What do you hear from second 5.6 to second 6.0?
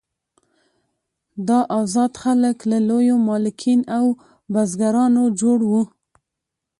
وو.